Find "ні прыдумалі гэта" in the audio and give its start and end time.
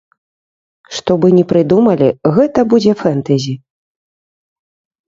1.37-2.59